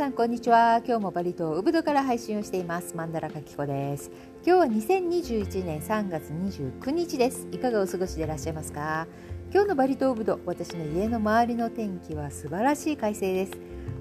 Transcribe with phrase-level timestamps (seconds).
[0.00, 0.80] さんこんにちは。
[0.82, 2.96] 今日もバリ島ウブドから配信をしています。
[2.96, 4.10] マンダラカキコです。
[4.46, 7.46] 今日は2021年3月29日です。
[7.52, 9.06] いかがお過ごしでいらっしゃいますか？
[9.52, 13.52] 今日のバリ島ウブド私の家の周りの天気は素晴らしい快晴です。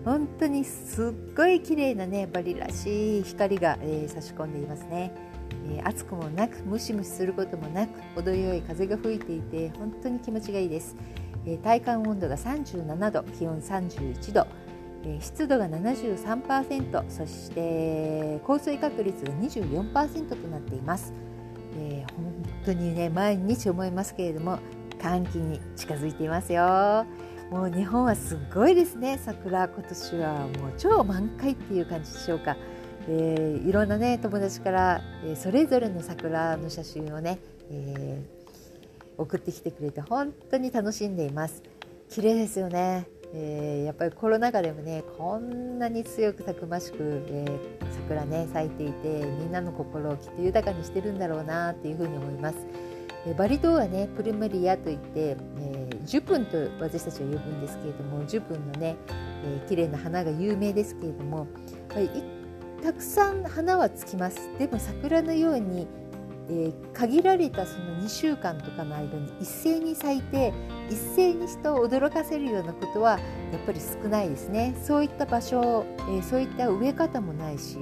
[0.05, 5.12] 本当にすっごい綺麗なねバリらしい光が、えー、差し込んでいますね、
[5.70, 10.95] えー、暑くもなくムシムシすることもなく程よい風が吹いていて本当に気持ちがいいです、
[11.45, 14.69] えー、体感温度が37度気温31度。
[15.21, 21.13] 湿度が73%そして降水確率が24%となっています、
[21.77, 22.34] えー、本
[22.66, 24.59] 当にね毎日思いますけれども
[25.02, 27.05] 寒気に近づいていますよ。
[27.49, 29.20] もう日本はすごいですね。
[29.23, 30.34] 桜今年は。
[30.34, 32.55] もう超満開っていう感じでしょうか、
[33.07, 37.40] えー、いろんなね友達から、えー、それぞれの桜の写真をね、
[37.71, 41.63] えー、送ってきてくれて本当に楽しんでいます。
[42.09, 43.07] 綺麗ですよね。
[43.34, 52.58] えー、やっぱりコロナ禍でもねこんなに強くたくましく、えー、桜ね咲いていてみんなの心をきっと豊かにしてるんだろうなっていうふうに思います。
[53.27, 58.96] えー、バリ島はねプルメリアといって、えー、ジュプンと私たちは呼ぶんですけれどもジュプンのね、
[59.43, 61.48] えー、綺麗な花が有名ですけれども、
[62.82, 65.88] たくさん花はつきますでも桜のように
[66.50, 70.52] えー、限られたその2週間とかの間に一斉に咲いて
[70.90, 73.12] 一斉に人を驚かせるようなことは
[73.51, 74.75] やっぱり少ないですね。
[74.84, 77.78] そういった場所、えー、そういった植え方もないし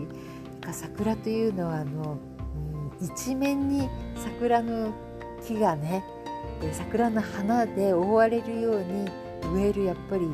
[0.71, 2.17] 桜というのはあの、
[2.99, 4.93] うん、一面に桜の
[5.45, 6.03] 木がね
[6.73, 9.09] 桜の花で覆われるように
[9.53, 10.27] 植えるやっぱり、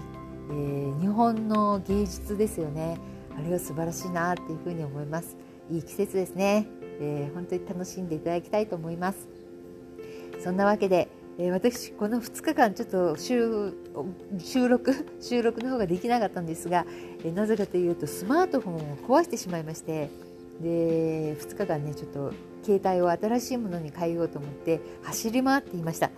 [0.49, 2.97] えー、日本の芸術ですよね。
[3.37, 5.35] あれは素晴らしいなっていうふうに思います。
[5.69, 6.67] いい季節ですね。
[6.99, 9.27] えー、本当に楽しんでいただきたいと思います。
[10.43, 11.08] そんなわけで、
[11.39, 13.73] えー、私この2日間ちょっと収
[14.67, 16.86] 録 収録の方ができなかったんですが、
[17.23, 20.10] えー、なぜかというとスマートフォンを壊してしまいまして
[20.61, 22.33] で2日間ねちょっと
[22.64, 26.11] 携帯を新しいものに変えようと思って走り回っていました。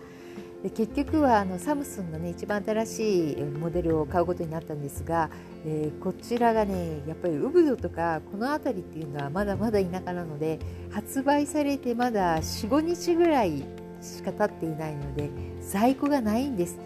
[0.62, 5.30] で結局はあのサムスンのね一番新しいモデルを買うことになったんですが、
[5.66, 10.58] えー、こちらがねやっぱりウブドとかこの辺りっていうのはまだまだ田舎なので
[10.90, 13.64] 発売されてまだ45日ぐらい
[14.06, 15.30] しか経っていないので
[15.60, 16.78] 在庫がないんです。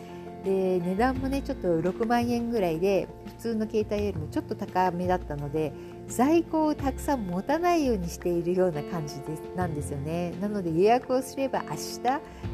[0.45, 5.73] で値段もねちょっと6万円ぐらいで普通の携帯よりもちょっと高めだったので
[6.09, 12.01] 在庫をたくさん持たないようにしているような感じでなんですよねなので予約をすれば明日、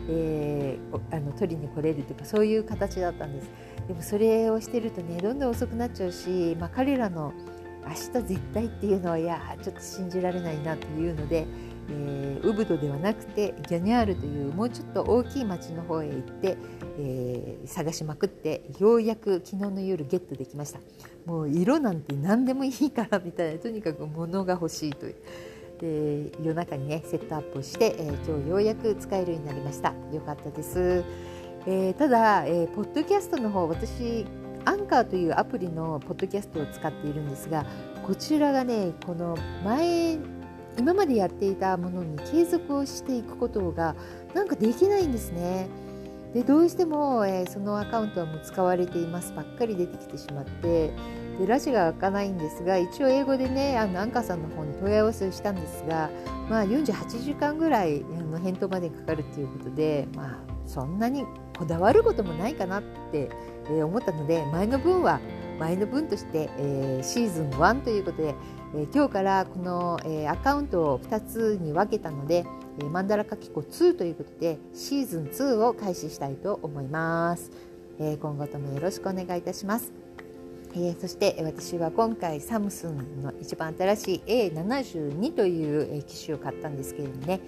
[0.08, 3.50] えー、あの取りに来れるというかそういう形だったんです
[3.86, 7.32] でもそれをしてるとねどんどん遅くなっちゃうし、まあ、彼らの
[7.86, 7.96] 明日
[8.26, 11.46] 絶対っていうのはいやちょっと信じられないなというので
[11.88, 16.56] えー、ウブドではなくてギャニャールというもうちょっと大きい町の方へ行って、
[16.98, 20.80] えー、探しまくってようやく昨日の夜ゲットできました。
[21.24, 25.14] もう色なんて何でもいいからみたいなとにかく物が欲しいという
[25.80, 29.92] で夜中にねセットアップをして、えー、今日ようやく使えるようになりました。
[30.12, 31.04] よかったです、
[31.66, 34.24] えー、ただ、えー、ポッドキャストの方私
[34.64, 37.64] アンカーというアプリのポッドキャストを使っているんですが
[38.04, 40.18] こちらがねこの前
[40.78, 43.94] 今までやっていたものに継続をしていくことが
[44.34, 45.68] なんかできないんですね。
[46.34, 50.90] でどうしても、えー、そのアカウントはもう使われていますばっかり出てきてしまって
[51.38, 56.10] でラジが開かないんですが一応英語でねあのアンカーさんの方に問い合わせをしたんですが、
[56.50, 61.24] まあ、48時間ぐらいの返答までかかるということで、まあ、そんなに
[61.56, 63.30] こだわることもないかなって、
[63.70, 65.20] えー、思ったので前の分は
[65.58, 68.34] 前の分として、えー、シーズン1ということで、
[68.78, 72.44] え、今日からこの、え、アカウントを2つに分けたので、
[72.78, 77.50] えー、マンダラカキコ2ということでシーズン2を開始したいと思います、
[77.98, 79.92] え、今後ともよろしくお願いいたします、
[80.76, 87.40] え、そして私は今回サムスンの一番新しい A72 という機種を買ったんですけれどもね、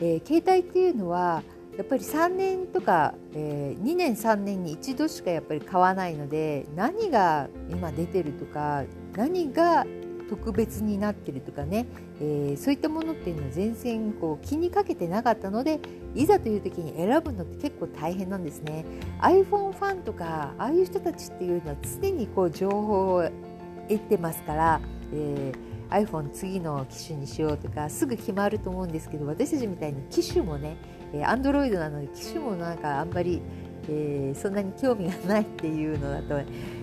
[0.00, 1.42] え、携帯っていうのは
[1.76, 8.84] やっぱり3年とか、えー、2年3年に一度しかやっぱり買わないので何が今出てるとか
[9.14, 9.86] 何が
[10.30, 11.86] 特別になってるとかね、
[12.20, 15.80] えー、そういったものっていうのは全然こう気にかけてなかったので
[16.14, 18.84] いざという時に選ぶのって結構大変なんですね
[19.20, 23.30] iPhone ファンとかああいう人たちっていうのは常にこう情報を
[23.88, 24.80] 得てますから、
[25.12, 30.76] えー iPhone 次の機種にしようとかすぐ決まると思うんですけど私たちみたいに機種もね
[31.12, 33.42] えー、Android なので機種もなんかあんまり、
[33.88, 36.40] えー、そんなに興味がないっていうのだと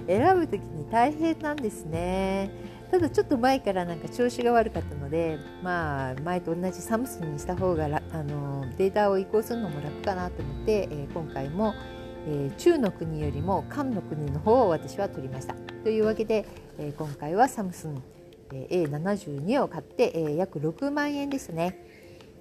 [0.08, 2.52] 選ぶ時に大変なんですね。
[2.92, 11.74] ただちょっと前からなんか調子が悪かったのでまあ前と同じサムスンにした方があのデータを移行するのも楽かなと思って、えー、今回も、
[12.28, 15.54] えー、中の国よりも韓の国の方を私は取りました
[15.84, 16.46] というわけで、
[16.78, 18.02] えー、今回はサムスン、
[18.50, 21.84] A72 を買って、えー、約6万円ですね。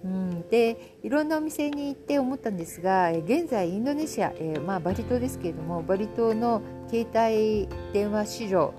[0.04, 8.74] うん、でいろんなお店に行って思ったんですが現在インドネシア、えー、まあ、バリ島ですけれどもバリ島の携帯電話市場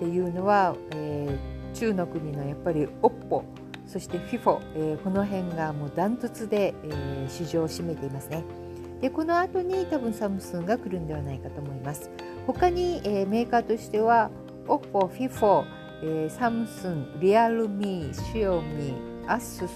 [0.00, 3.42] っていうのは、えー、中の国のやっぱり OPPO
[3.86, 8.44] そして FIFO、えー、この辺がもうダントツで、え市場を占めていますね。
[9.00, 12.10] でこの後に多分サムスンが来るんではないかと思います
[12.46, 14.30] 他に、えー、メーカーとしては
[14.66, 15.64] OPPO、FIFO、
[16.02, 18.94] えー、サムスン、リアルミ、シオミ、
[19.26, 19.68] アスス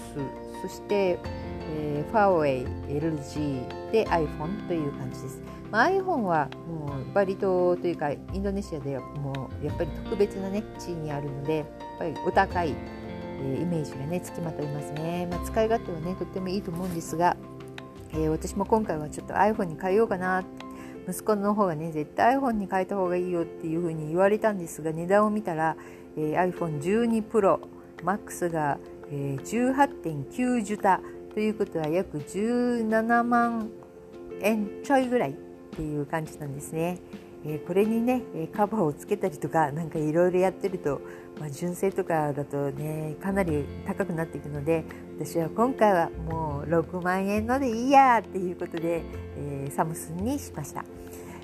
[0.61, 1.19] そして、
[1.67, 5.41] えー、ファーウェイ、LG で iPhone という感じです、
[5.71, 11.67] まあ、iPhone はもうバリ島というかインドネシアではもうやっぱり特別なね地位にあるのでやっ
[11.99, 12.75] ぱりお高い、
[13.41, 17.35] えー、イメージがねつきまといますね、まあ、使い勝手はねとってもいいと思うんですが
[18.15, 20.43] えー、私も今回はちょっと iPhone に変えようかな。
[21.07, 25.77] 息子の方がね絶対 iPhone に変えた方がいいよっていうふうに言われたんですが値段を見たら、
[26.17, 27.59] えー、iPhone12 Pro
[28.03, 28.79] Max が、
[29.11, 31.01] えー、18.9ジュタ
[31.35, 33.69] ということは約17万
[34.41, 35.33] 円ちょいぐらいっ
[35.75, 36.97] ていう感じなんですね。
[37.45, 38.23] え、これにね
[38.55, 41.01] カバーをつけたりとか何かいろいろやってると、
[41.37, 44.85] まあ、純正とかだとねかなり高くなっていくので
[45.19, 49.03] 私は今回はもう6万円のでいいやっていうことで、
[49.37, 50.85] えー、サムスンにしました。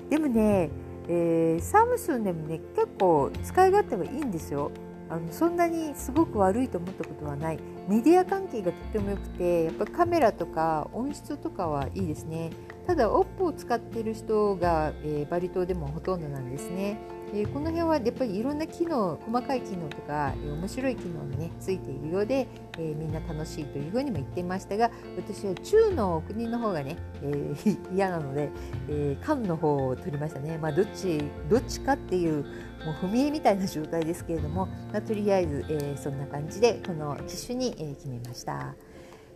[0.08, 0.70] でもね、
[1.06, 4.70] えー、サムスンでもね結構使い勝手はいいんですよ。
[5.10, 7.58] あのそんなにすごく悪いと思ったことはない。
[7.88, 12.50] メディア関係がとても良くてやっぱカメラとか音質とかはいいですね。
[12.86, 16.98] ただ OPPO を使っている人が、えー、バリ島でもほとんどなんですね
[17.34, 22.46] えこの辺はやっぱりいろんな機能細かい機能とか、え面白い機能がねついているようで、
[22.78, 28.50] えみんな楽しいというふうにも言っていましたが私は中の国の方がね、えー、 嫌なので、
[28.88, 32.44] えー、韓の方を取りましたね、まあ、どっちどっちかっていう
[32.84, 38.74] もう踏み絵みたいな状態ですけれども、まあ、とりあえず、えー、そんな感じでこの機種に、え決めました。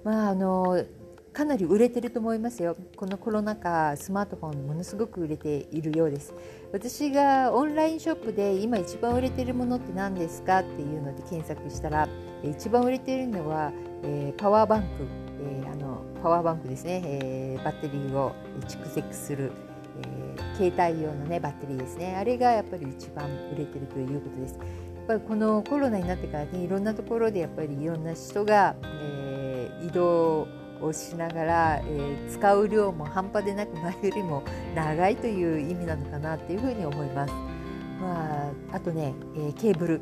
[0.05, 0.85] まああの
[1.37, 2.79] かなり売れてると思いますよ。
[2.97, 6.33] このコロナ禍スマートフォンものすごく売れているようです。
[6.73, 12.09] 私がオンラインショップで今一番売れてるものって何ですかっていうので検索したら
[12.43, 13.71] 一番売れているのは、
[14.03, 14.87] えー、パワーバンク、
[15.43, 19.53] えー、あのパワーバンクですね、えー、バッテリーを蓄積する、
[20.00, 22.17] え携帯用のねバッテリーですね。
[22.17, 24.55] あれがやっぱり一番売れてるということです。
[24.55, 24.61] や
[25.03, 30.49] っぱりこのコロナになってからねいろんなところでやっぱりいろんな人が、え移動
[30.81, 34.43] をしながら、えー、使う量も半端でなく前よりも
[34.75, 37.32] 長いという意味なのかなっていうふうに思います。
[38.00, 40.00] まあ、あとね、えー、ケーブル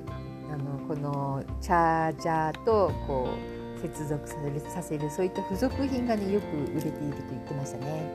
[0.52, 3.28] あのこのチャージャーとこ
[3.76, 7.00] う接続させるさせるそういった付属品がねよく売れていると
[7.30, 8.14] 言ってましたね。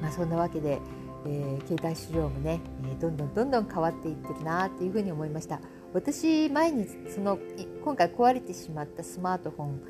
[0.00, 0.80] まあ、そんなわけで、
[1.26, 5.60] えー、携帯市場もね、えー、どんどんどんどん変わっていってるなっていうふうに思いました。
[5.92, 7.38] 私前にその
[7.82, 9.80] 今回壊れてしまったスマートフォン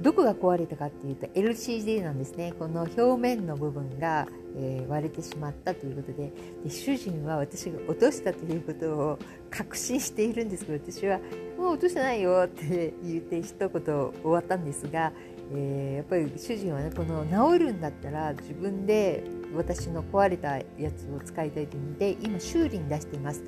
[0.00, 6.32] どこが壊れたかっていうと LCD なんですねこの表面の部分が、え、割れてしまったということで
[6.64, 9.18] で主人は私が落としたということを
[9.50, 11.18] 確信しているんですけど私は
[11.58, 15.12] 「もう落としてないよ」って言って一言終わったんですが、
[15.54, 19.24] えー、やっぱり主人はねこの治るんだったら自分で
[19.54, 20.64] 私の壊れたや
[20.96, 23.42] つを使いたいというので今修理に出しています。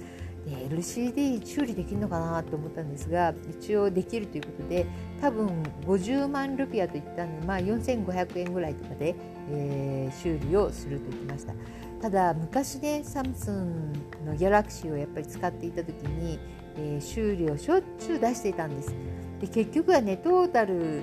[0.46, 4.86] LCD 修理できるのかなと思ったんですが一応できるということで
[5.20, 9.14] 多分50万ルピアといったので、まあ、4500円ぐらいとかで、
[9.50, 11.54] えー、修理をすると言ってました。
[12.02, 13.92] ただ昔ねサムスン
[14.26, 16.38] のギャラクシーをやっぱり使っていた時に、
[16.76, 18.94] えー、修理をしょっちゅう出していたんです。
[19.40, 21.00] で結局はねトータル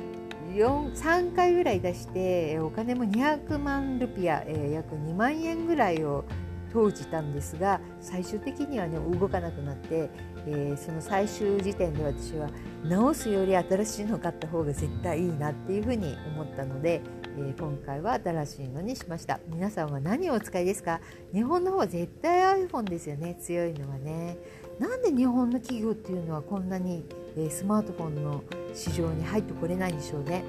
[0.53, 6.25] 3回ぐらい出してお金も200万ルピア、えー、約2万円ぐらいを
[6.71, 10.09] 投じたんですが最終的にはね動かなくなって、
[10.47, 12.49] えー、その最終時点で私は
[12.85, 17.01] 直すより新しいの買った方が絶対いいなっていうふうに思ったので、
[17.37, 19.39] えー、今回は新しいのにしました。
[19.47, 21.01] 皆さんは何をお使いですか？
[21.33, 23.35] 日本の方は絶対 iPhone ですよね。
[23.39, 24.37] 強いのはね。
[24.79, 27.05] なんで日本の企業っていうのはこんなに、
[27.37, 30.43] えー、スマートフォンの市場に入ってこれないんでしょうね、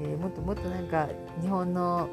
[0.00, 1.08] えもっともっとなんか
[1.40, 2.08] 日本の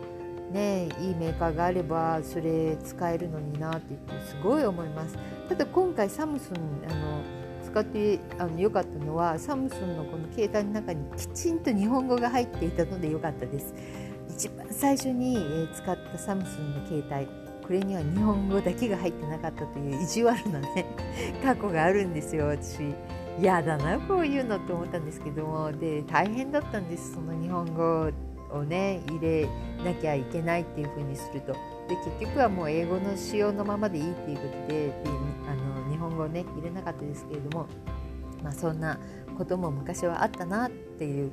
[0.52, 5.18] ね、いいメーカーがあればそれ使えるのになって言ってすごい思います。
[5.50, 6.56] ただ今回サムスン
[6.90, 7.22] あの
[7.66, 13.74] 使ってあの良かったのはサムスンのこの携帯の中にきちんと日本語が入っていたので良かったです。
[14.30, 17.28] 一番最初に使ったサムスンの携帯
[17.66, 20.86] これには日本語だけが入ってなかったという意地悪なね
[21.44, 22.80] 過去があるんですよ私。
[23.40, 25.72] 嫌だなこういうのって思ったんですけども。
[25.74, 28.27] で大変だったんですその日本語。
[28.52, 29.48] をね入れ
[29.84, 31.54] なきゃいけないっていう風にすると
[31.88, 34.94] で結局はもう英語の仕様のままでいいっていうことでで
[35.48, 37.68] あの日本語をね入れなかったですけれども、
[38.44, 39.00] まあ、そんな
[39.38, 41.32] ことも昔はあったなっていう。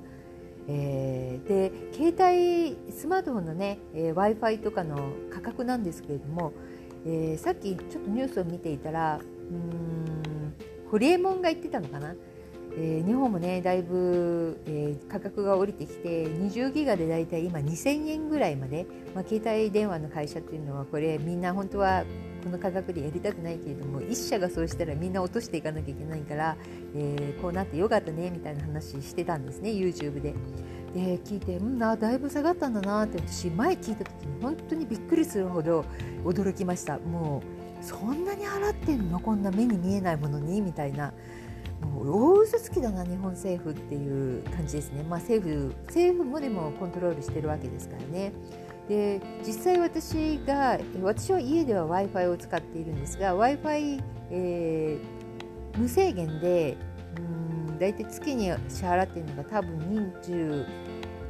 [0.67, 6.55] えー、で携帯スマートフォンのね、えー、w i f i とかの価格なんですけれども、
[7.05, 10.55] えー、さっきちょっとニュースを見ていたらうん
[10.91, 12.15] ホリエモンが言ってたのかな？
[12.77, 22.05] えー、日本もねだいぶ、えー、価格が降りてきて20ギガでだいたい今2000円ぐらいまで、まあ、携帯電話の会社っていうのはこれみんな本当は
[22.43, 26.57] この価格でやりたくないけれども1社がそうしたらみんな落としていかなきゃいけないから、
[26.95, 30.35] えー、こうなってよかったねみたいな話してたんですね YouTube で。
[30.95, 35.85] で聞いてうんなだいぶ下がったんだなって私前聞いた時に本当にびっくりするほど
[36.23, 37.43] 驚きましたも
[37.81, 39.19] うそんなに払ってんの？
[39.19, 40.61] こんな目に見えないものに？
[40.61, 41.13] みたいな。
[41.81, 48.33] もう大嘘つきだな日本政府っていう感じですね、まあ、政府政府もでもコントロールしてるわけですからね。
[48.89, 54.01] で実際私が私は家では w i f i を使っているんですが w i f i、
[54.31, 56.77] えー、無制限で
[57.17, 57.21] う
[57.73, 59.79] ん大体月に支払っているのが多分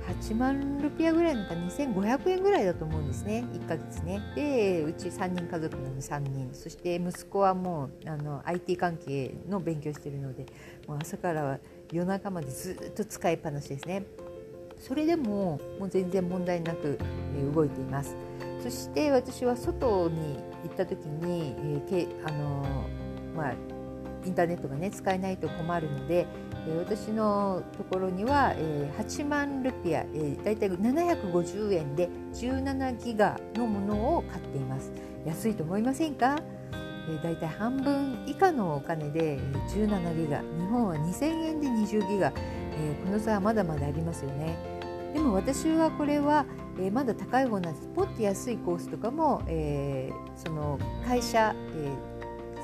[0.06, 3.44] 8万ルピアぐらいのか2500円ぐらいだと思うんですね。
[3.52, 4.20] 1ヶ月ね。
[4.34, 10.46] でうち3人家族なので3人そして息子はもうあの IT 関係の勉強してるので
[10.86, 11.58] もう朝からは
[11.92, 14.04] 夜中までずっと使いっぱなしですね。
[14.78, 16.98] それでももう全然問題なく、
[17.54, 18.16] 動いています。
[18.62, 22.84] そして私は外に行った時に、えーけあの
[23.34, 23.54] まあ、
[24.24, 26.26] インターネットがね使えないと困るので、
[26.66, 34.90] え私のところには、え8万ルピア、えー、だいたい750円で17ギガのものを買っています。
[35.26, 36.38] 安いと思いませんか？
[37.08, 39.38] えだいたい半分以下のお金で
[39.68, 40.40] 17ギガ。
[40.40, 42.32] 日本は2000円で20ギガ、
[42.78, 44.56] えー、この差はまだまだありますよね。
[45.12, 46.44] でも私はこれは、
[46.78, 47.88] えー、まだ高い方なんです。
[47.94, 52.13] ポッと安いコースとかも、えー、その会社、えー、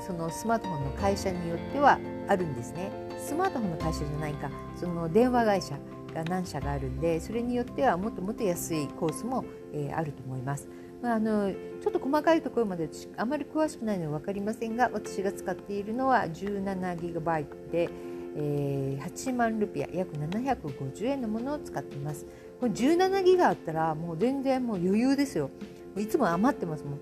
[0.05, 2.91] そのスマートフォンの会社によってはあるんですね。
[3.19, 4.49] スマートフォンの会社じゃないか。
[4.75, 5.77] その電話会社
[6.13, 10.67] が何社があるんでそれによってはもっともっと安いコースも、えー、あると思います。
[11.01, 17.89] まあ、あのちょっと細かいところまであまり詳しくないので分かりませんが私が使っているのは 17GB で、
[18.35, 22.25] えー、8万ルピア約750円のものを使っています。
[22.59, 25.49] これ17ギガあったらもう全然もう余裕ですよ。
[25.97, 26.99] いつも余ってますもん。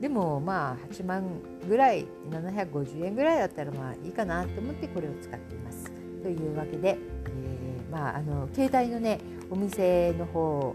[0.00, 1.24] でもまあ8万
[1.68, 5.90] ぐらい750円ぐらいだったらまあいいかなと思ってこれを使っています。
[6.22, 10.74] というわけで、えー、まああの携帯のねお店の方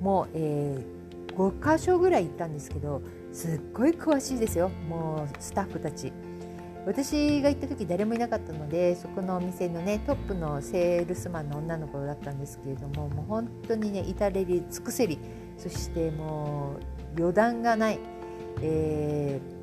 [0.00, 1.02] も、えー
[1.36, 3.02] 5箇所ぐらい行ったんですけど
[3.32, 6.12] すっごい詳しいですよもうスタッフたち
[6.84, 15.18] 私が行った時誰もいなかったのでそこのお店のねトップのセールスマンの女の子だったんですけれどももう本当にね至れり尽くせり
[15.56, 16.76] そしても
[17.16, 18.00] う余談がない、
[18.60, 19.62] えー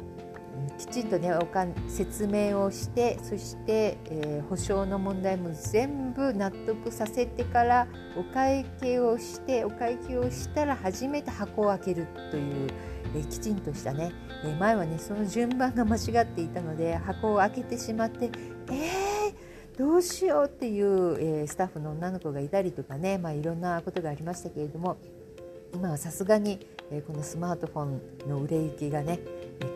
[0.79, 12.69] きちんとねおかん説明をしてそして、えー、保証の問題も全部納得させてからお会計をしてお会計をしたら初めて箱を開けるという、
[13.15, 14.13] えー、きちんとしたね、
[14.45, 18.31] え、前はねその順番が間違っていたので箱を開けてしまって
[18.71, 24.97] えー、どうしようっていう、えスタッフの女の子がいたりとかね、まあ、いろんなことがありましたけれども
[25.73, 29.19] 今はさすがに、えこのスマートフォンの売れ行きがね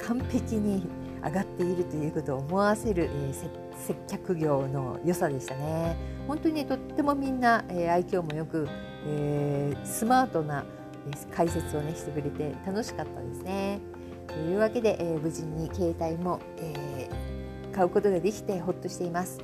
[0.05, 0.87] 完璧に
[1.23, 3.33] 上がっているということを思わせる、え
[3.77, 5.95] 接客業の良さでしたね。
[6.27, 8.67] 本当にとってもみんな、え愛嬌もよく、
[9.07, 10.65] え、スマートな
[11.33, 13.79] 解説をねしてくれて楽しかったですね。
[14.27, 17.09] というわけで、え、無事に携帯も、え、
[17.73, 19.39] 買うことができてほっとしています、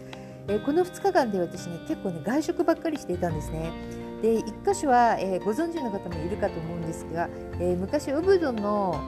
[0.48, 3.72] えこの2日間で私ね結構ね外食ばっかりしていたんですね。
[4.22, 9.00] で1箇所は、えご存知の方もいるかと思うんですが、え昔ウブドの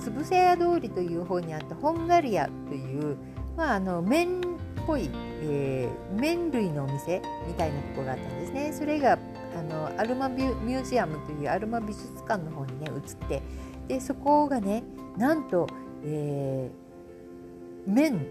[0.00, 3.16] つぶせ屋通りという方にあったホンガリアという、
[3.56, 4.42] まあ、あの麺っ
[4.86, 5.10] ぽい、
[5.42, 8.72] えー、麺類のお店みたいなところがあったんですね。
[8.72, 9.18] それが
[9.58, 13.42] あのアルマミュージアムというアルマ美術館の方にね移って
[13.88, 14.82] でそこがね
[15.16, 15.66] なんと、
[16.04, 18.26] えー、麺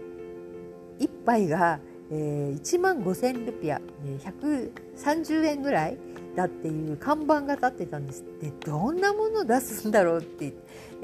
[0.98, 1.78] 1杯が、
[2.10, 5.98] えー、1万5,000ルピア、130円ぐらい
[6.36, 10.54] だっていう看板が立ってたんですでどんなものを出すんだろうって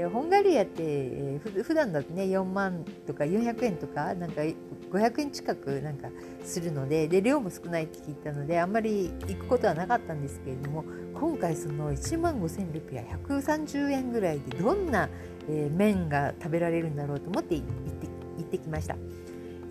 [0.08, 6.08] ホンガリアって、えー、普段だとね4万とか400円とかなんか500円近くなんか
[6.44, 10.84] するのでで量も少ないって聞いたのであんまり行くことはなかったんですけれども
[11.14, 15.08] 今回その1万5000ルピア130円ぐらいでどんな、
[15.48, 18.06] 麺が食べられるんだろうと思って行って
[18.38, 18.96] 行ってきました。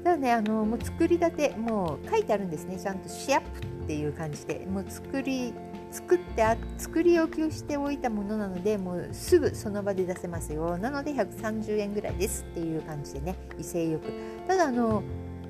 [0.06, 2.78] ただねあのもう作りたてもう書いてあるんですね。
[2.80, 4.64] ちゃんとシアップっていう感じで。
[4.70, 5.52] もう作り
[5.90, 10.78] 作ってあ作り置きをしておいたものなのでもうすぐその場で出せますよ。
[10.78, 13.36] なので130円ぐらいですっていう感じでね。
[13.58, 14.14] 威勢よく。
[14.48, 15.02] ただあの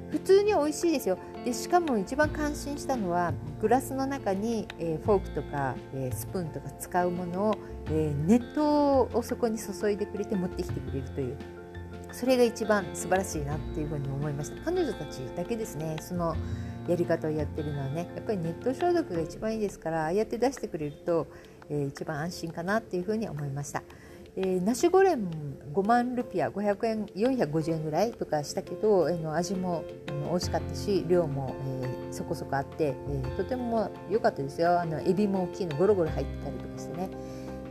[0.10, 1.18] 普通に美味しいですよ。
[1.44, 7.58] でしかも一番感心したのはグラスの中に、えー、フォークとか、えー、スプーンとか使うものを、
[7.88, 11.38] えー、熱湯をそこに注いでくれて持ってきてくれるという。
[12.16, 16.34] それが一番素晴らしいなっていうふに思いました彼女たちだけですねその
[16.88, 21.28] やり方をやってるのはねやっぱりネット消毒が一番いいですからああやって出してくれると、
[21.70, 23.84] えー、一番安心かなっていうふうに思いました。
[24.38, 25.30] えー、ナシゴレン
[25.74, 37.10] 5万ルピア500円450円ぐらいとかしたけど、えー、の味もあの美味しかったし量も、えー、そこそこあって、えー、とても良かったですよあのエビも大きいのゴロゴロ入ってたりとかしてね。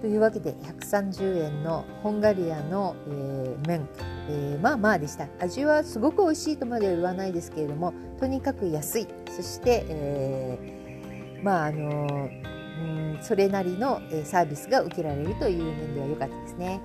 [0.00, 3.88] というわけで130円のホンガリアの、えー、麺、
[4.28, 12.28] えー、まあまあでした味はすごく美味しいとまでは言わないですけれどもとにかく安いそして、えー、まああの
[12.76, 16.80] うんそれなりのサービスが受けられるという面では良かったですね。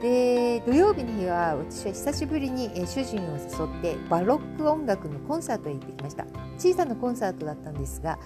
[0.00, 6.24] で土曜日の日は私は久しぶりに主人を誘ってバロック音楽のコンサートへ行ってきました
[6.56, 8.16] 小さなコンサートだったんですが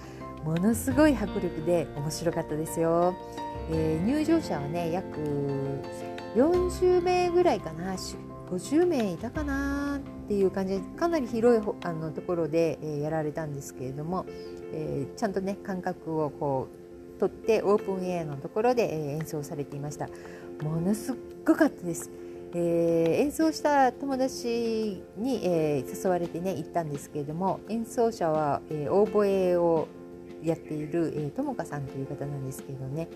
[0.43, 3.15] ものすごい迫力で面白かったですよ。
[3.71, 5.19] えー、入場者はね約
[6.35, 7.95] 40名ぐらいかな
[8.49, 14.25] 50名いたかなっていう感じでかなり広いあのところで、えー、やられたんですけれども、
[14.73, 20.09] えー、ちゃんとね感覚をこう取ってオープンエアのところで、え演奏されていました。
[20.61, 21.15] ものすっ
[21.45, 22.09] ごかったです、
[22.53, 29.87] え演奏した友達に、え誘われてね行ったんですけれども演奏者は、えオーボエを
[30.41, 33.07] やっている、ともかさんという方なんですけどね。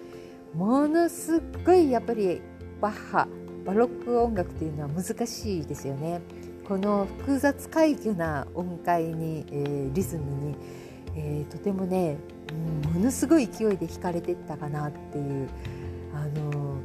[0.54, 2.42] ものすっごいやっぱり
[2.82, 3.28] バッハ
[3.66, 6.22] バロック音楽というのは難しいですよね。
[6.68, 10.56] この複雑快挙な音階に、えー、リズムに、
[11.16, 12.18] えー、とてもね、
[12.86, 15.50] うん、ものすごい勢いで弾かれてったかなっていう
[16.14, 16.82] あの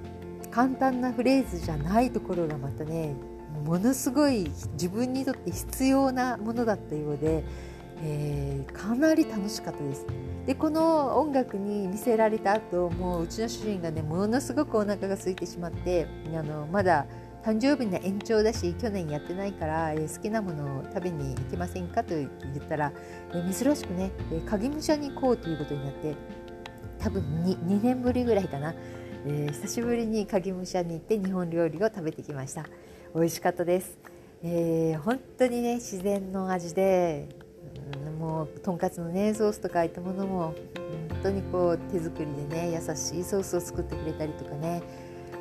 [0.51, 3.17] 簡単なフレーズじゃないところがまたね
[3.65, 7.45] ものすごい自分にとって必要なものだったようで。
[8.05, 10.07] えー、かなり楽しかったです。
[10.47, 17.07] でこの音楽に見せられた後もううちの主人がねものすごくお腹が空いてしまってあのまだ
[17.45, 22.93] 誕生日の延長だし去年やってないから、えー、好きなものを食べに行きませんかと言ったら、
[23.33, 26.15] えー、珍しくね、えー、影武者に行こうということになって
[26.99, 28.75] 多分 2, 2年ぶりぐらいかな、
[29.27, 32.65] え、久しぶりに影武者に行って日本料理を食べてきました。
[33.13, 33.99] 美味しかったです、
[34.45, 37.27] え、本当にね自然の味で
[38.19, 40.55] もうとんかつのねソースとかああいったものも
[41.11, 44.83] 本当にこう手作りでね優しいソースを作ってくれたりとかね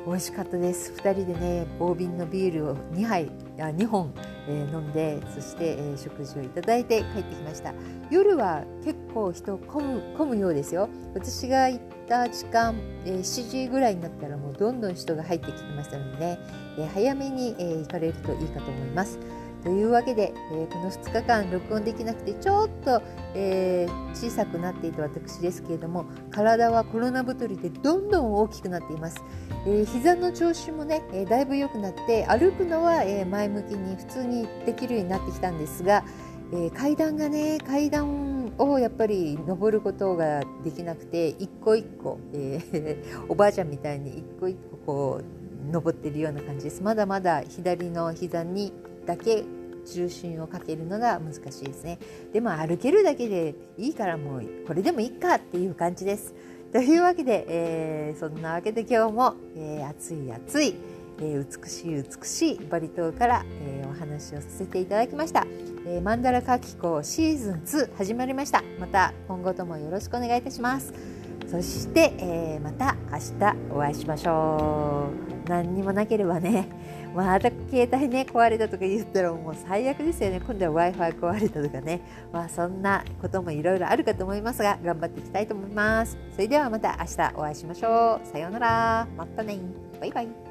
[0.06, 0.92] 美味しかったです。
[0.94, 4.12] 2人でね棒瓶のビールを2杯あ2本、
[4.48, 7.72] えー、飲んでそして、えー、食事をいただいて帰ってきました。
[8.10, 10.88] 夜は結構人混む混むようですよ。
[11.14, 16.38] 私が行った時間、えー、7時ぐらいになったらもうどんどん人が入ってきてましたのでね、
[16.78, 19.18] え早めに、え行かれるといいかと思います。
[19.62, 23.00] というわけで、えー、この2日間録音できなくてちょっと、
[23.34, 29.22] えー、小さくなっていた私ですけれども体はコロナ太りでどんどん大きくなっています、
[29.66, 36.04] えー、膝の調子もね、えだいぶ良くなって歩くのは、え前向きに普通にできるようになってきたんですが、
[36.52, 46.82] え階段がね階段をやっぱり登ることができなくて一個一個、え おばあちゃんみたいに一個一個こう登ってるような感じです。
[46.82, 48.72] まだまだ左の膝に
[49.06, 49.44] だけ
[49.86, 51.98] 重心をかけるのが難しいですね。
[52.32, 56.34] でも歩けるだけでいいからもうこれでもいいかっていう感じです。
[56.72, 60.74] というわけで、えー、そんなわけで今日も、えー、暑い暑い、
[61.20, 65.46] えー、美しい美しいバリ島から、えー、お話をさせていただきました、
[65.86, 68.62] えー、マンダラカキコシーズン2始まりました。
[68.80, 71.11] また今後ともよろしくお願いいたします。
[71.48, 75.48] そして、えー、また明日お会いしましょう。
[75.48, 76.68] 何にもなければね。
[77.14, 80.40] また携帯ね壊れたとか言ったらもう最悪ですよね。
[80.40, 82.00] 今度は w i f i 壊れたとかね。
[82.32, 86.16] まあそんなこともいろいろあるかと思いますが頑張っていきたいと思います。
[86.32, 88.26] それではまた明日お会いしましょう。
[88.26, 89.06] さようなら。
[89.16, 89.58] またね。
[90.00, 90.41] バイバイ。